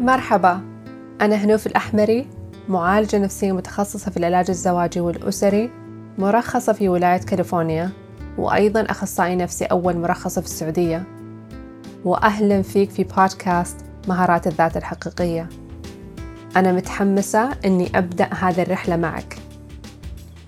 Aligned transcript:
مرحبا. 0.00 0.60
أنا 1.20 1.34
هنوف 1.34 1.66
الأحمري 1.66 2.26
معالجة 2.68 3.18
نفسية 3.18 3.52
متخصصة 3.52 4.10
في 4.10 4.16
العلاج 4.16 4.50
الزواجي 4.50 5.00
والأسري 5.00 5.70
مرخصة 6.18 6.72
في 6.72 6.88
ولاية 6.88 7.20
كاليفورنيا 7.20 7.90
وأيضا 8.38 8.80
أخصائي 8.80 9.36
نفسي 9.36 9.64
أول 9.64 9.96
مرخصة 9.96 10.40
في 10.40 10.46
السعودية. 10.46 11.04
وأهلا 12.04 12.62
فيك 12.62 12.90
في 12.90 13.04
بودكاست 13.04 13.76
مهارات 14.08 14.46
الذات 14.46 14.76
الحقيقية. 14.76 15.48
أنا 16.56 16.72
متحمسة 16.72 17.50
أني 17.64 17.98
أبدأ 17.98 18.28
هذه 18.34 18.62
الرحلة 18.62 18.96
معك. 18.96 19.36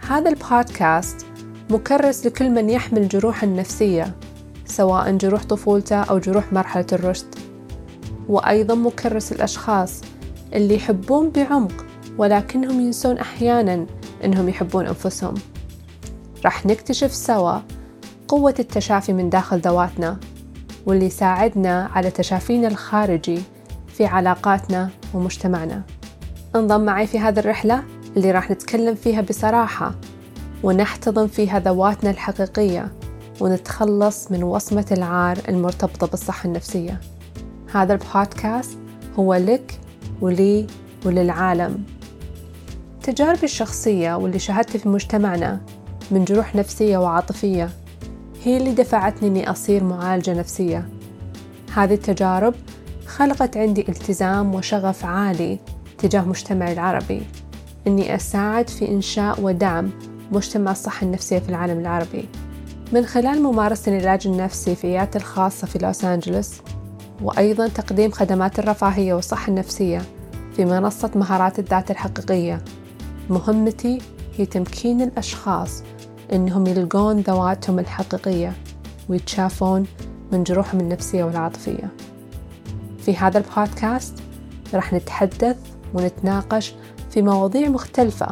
هذا 0.08 0.30
البودكاست 0.30 1.26
مكرس 1.70 2.26
لكل 2.26 2.50
من 2.50 2.70
يحمل 2.70 3.08
جروح 3.08 3.44
نفسية 3.44 4.14
سواء 4.64 5.16
جروح 5.16 5.44
طفولته 5.44 5.96
أو 6.02 6.18
جروح 6.18 6.52
مرحلة 6.52 6.86
الرشد. 6.92 7.35
وأيضا 8.28 8.74
مكرس 8.74 9.32
الأشخاص 9.32 10.00
اللي 10.54 10.74
يحبون 10.74 11.30
بعمق 11.30 11.84
ولكنهم 12.18 12.80
ينسون 12.80 13.18
أحيانا 13.18 13.86
أنهم 14.24 14.48
يحبون 14.48 14.86
أنفسهم. 14.86 15.34
راح 16.44 16.66
نكتشف 16.66 17.14
سوا 17.14 17.58
قوة 18.28 18.54
التشافي 18.58 19.12
من 19.12 19.30
داخل 19.30 19.58
ذواتنا 19.58 20.16
واللي 20.86 21.06
يساعدنا 21.06 21.90
على 21.94 22.10
تشافينا 22.10 22.68
الخارجي 22.68 23.42
في 23.88 24.06
علاقاتنا 24.06 24.90
ومجتمعنا. 25.14 25.82
انضم 26.56 26.80
معي 26.80 27.06
في 27.06 27.18
هذه 27.18 27.38
الرحلة 27.38 27.82
اللي 28.16 28.30
راح 28.30 28.50
نتكلم 28.50 28.94
فيها 28.94 29.20
بصراحة 29.20 29.94
ونحتضن 30.62 31.26
فيها 31.26 31.58
ذواتنا 31.58 32.10
الحقيقية 32.10 32.92
ونتخلص 33.40 34.30
من 34.30 34.42
وصمة 34.42 34.86
العار 34.92 35.38
المرتبطة 35.48 36.06
بالصحة 36.06 36.46
النفسية. 36.46 37.00
هذا 37.74 37.92
البودكاست 37.92 38.78
هو 39.18 39.34
لك 39.34 39.80
ولي 40.20 40.66
وللعالم. 41.04 41.84
تجاربي 43.02 43.44
الشخصية 43.44 44.14
واللي 44.14 44.38
شاهدت 44.38 44.76
في 44.76 44.88
مجتمعنا 44.88 45.60
من 46.10 46.24
جروح 46.24 46.54
نفسية 46.54 46.98
وعاطفية 46.98 47.70
هي 48.44 48.56
اللي 48.56 48.72
دفعتني 48.72 49.28
إني 49.28 49.50
أصير 49.50 49.84
معالجة 49.84 50.34
نفسية. 50.34 50.88
هذه 51.74 51.94
التجارب 51.94 52.54
خلقت 53.06 53.56
عندي 53.56 53.80
التزام 53.88 54.54
وشغف 54.54 55.04
عالي 55.04 55.58
تجاه 55.98 56.22
مجتمعي 56.22 56.72
العربي. 56.72 57.22
إني 57.86 58.14
أساعد 58.14 58.70
في 58.70 58.88
إنشاء 58.88 59.40
ودعم 59.40 59.90
مجتمع 60.32 60.70
الصحة 60.70 61.06
النفسية 61.06 61.38
في 61.38 61.48
العالم 61.48 61.80
العربي. 61.80 62.28
من 62.92 63.06
خلال 63.06 63.42
ممارسة 63.42 63.92
العلاج 63.92 64.26
النفسي 64.26 64.74
في 64.74 64.86
عيادتي 64.86 65.18
الخاصة 65.18 65.66
في 65.66 65.78
لوس 65.78 66.04
أنجلوس 66.04 66.52
وأيضا 67.22 67.68
تقديم 67.68 68.10
خدمات 68.10 68.58
الرفاهية 68.58 69.14
والصحة 69.14 69.48
النفسية 69.48 70.02
في 70.56 70.64
منصة 70.64 71.10
مهارات 71.14 71.58
الذات 71.58 71.90
الحقيقية. 71.90 72.64
مهمتي 73.30 73.98
هي 74.36 74.46
تمكين 74.46 75.02
الأشخاص 75.02 75.82
إنهم 76.32 76.66
يلقون 76.66 77.20
ذواتهم 77.20 77.78
الحقيقية 77.78 78.52
ويتشافون 79.08 79.86
من 80.32 80.42
جروحهم 80.42 80.80
النفسية 80.80 81.24
والعاطفية. 81.24 81.90
في 82.98 83.16
هذا 83.16 83.38
البودكاست 83.38 84.14
راح 84.74 84.92
نتحدث 84.92 85.56
ونتناقش 85.94 86.74
في 87.10 87.22
مواضيع 87.22 87.68
مختلفة 87.68 88.28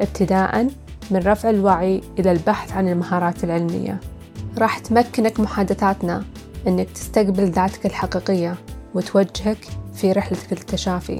ابتداء 0.00 0.68
من 1.10 1.18
رفع 1.18 1.50
الوعي 1.50 2.00
إلى 2.18 2.32
البحث 2.32 2.72
عن 2.72 2.88
المهارات 2.88 3.44
العلمية. 3.44 4.00
راح 4.58 4.78
تمكنك 4.78 5.40
محادثاتنا 5.40 6.24
أنك 6.66 6.90
تستقبل 6.90 7.50
ذاتك 7.50 7.86
الحقيقية 7.86 8.54
وتوجهك 8.94 9.58
في 9.94 10.12
رحلتك 10.12 10.52
للتشافي. 10.52 11.18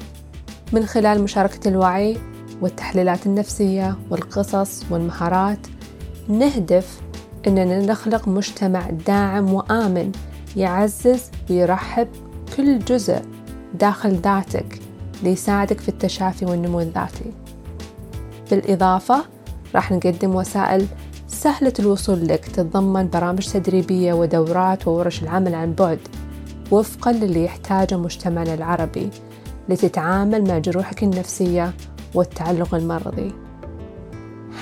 من 0.72 0.86
خلال 0.86 1.22
مشاركة 1.22 1.68
الوعي 1.68 2.16
والتحليلات 2.60 3.26
النفسية 3.26 3.96
والقصص 4.10 4.84
والمهارات 4.90 5.66
نهدف 6.28 7.00
أننا 7.46 7.80
نخلق 7.80 8.28
مجتمع 8.28 8.90
داعم 8.90 9.54
وآمن 9.54 10.12
يعزز 10.56 11.22
ويرحب 11.50 12.08
كل 12.56 12.78
جزء 12.78 13.22
داخل 13.74 14.10
ذاتك 14.14 14.78
ليساعدك 15.22 15.80
في 15.80 15.88
التشافي 15.88 16.44
والنمو 16.44 16.80
الذاتي. 16.80 17.32
بالإضافة 18.50 19.24
راح 19.74 19.92
نقدم 19.92 20.34
وسائل 20.34 20.86
سهلة 21.30 21.72
الوصول 21.78 22.28
لك 22.28 22.44
تتضمن 22.44 23.08
برامج 23.08 23.48
تدريبية 23.48 24.12
ودورات 24.12 24.88
وورش 24.88 25.22
العمل 25.22 25.54
عن 25.54 25.72
بعد 25.72 25.98
وفقا 26.70 27.12
للي 27.12 27.44
يحتاجه 27.44 27.96
مجتمعنا 27.96 28.54
العربي 28.54 29.10
لتتعامل 29.68 30.48
مع 30.48 30.58
جروحك 30.58 31.02
النفسية 31.02 31.72
والتعلق 32.14 32.74
المرضي. 32.74 33.32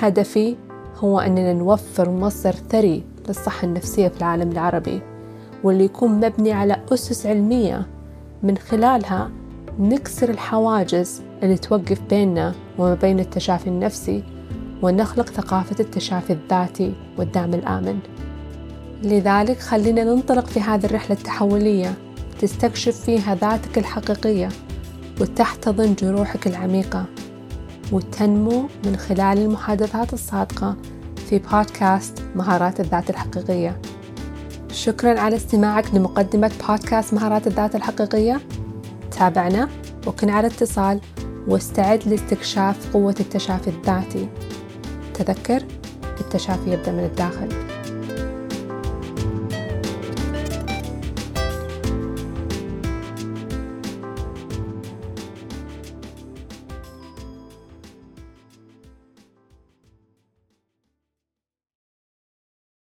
هدفي 0.01 0.57
هو 0.97 1.21
أننا 1.21 1.53
نوفر 1.53 2.11
مصدر 2.11 2.55
ثري 2.71 3.05
للصحة 3.29 3.67
النفسية 3.67 4.09
في 4.09 4.19
العالم 4.19 4.53
العربي 4.53 5.01
واللي 5.65 5.85
يكون 5.85 6.11
مبني 6.11 6.53
على 6.53 6.77
أسس 6.93 7.27
علمية. 7.27 7.87
من 8.43 8.59
خلالها 8.59 9.31
نكسر 9.79 10.31
الحواجز 10.31 11.23
اللي 11.43 11.59
توقف 11.59 12.01
بيننا 12.11 12.55
وما 12.79 12.95
بين 12.95 13.21
التشافي 13.21 13.67
النفسي 13.67 14.38
ونخلق 14.83 15.29
ثقافة 15.29 15.77
التشافي 15.81 16.33
الذاتي 16.33 16.95
والدعم 17.19 17.55
الآمن. 17.55 17.99
لذلك 19.03 19.59
خلينا 19.59 20.05
ننطلق 20.05 20.47
في 20.47 20.61
هذه 20.61 20.87
الرحلة 20.87 21.17
التحولية 21.17 21.95
تستكشف 22.41 23.01
فيها 23.01 23.35
ذاتك 23.35 23.79
الحقيقية 23.79 24.49
وتحتضن 25.21 25.95
جروحك 25.95 26.47
العميقة 26.47 27.05
وتنمو 27.93 28.69
من 28.85 28.97
خلال 28.97 29.39
المحادثات 29.39 30.13
الصادقة 30.13 30.77
في 31.29 31.39
بودكاست 31.39 32.23
مهارات 32.37 32.81
الذات 32.81 33.11
الحقيقية. 33.11 33.81
شكرا 34.73 35.21
على 35.21 35.37
استماعك 35.37 35.95
لمقدمة 35.95 36.51
بودكاست 36.69 37.15
مهارات 37.15 37.47
الذات 37.47 37.77
الحقيقية. 37.77 38.41
تابعنا 39.11 39.69
وكن 40.07 40.31
على 40.31 40.47
اتصال 40.47 41.01
واستعد 41.49 42.09
لاستكشاف 42.09 42.93
قوة 42.93 43.15
التشافي 43.21 43.71
الذاتي. 43.71 44.29
تذكر 45.19 45.63
التشافي 46.21 46.73
يبدأ 46.73 46.93
من 46.93 47.05
الداخل. 47.05 47.68